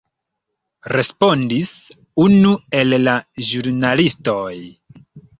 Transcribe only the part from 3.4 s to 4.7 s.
ĵurnalistoj.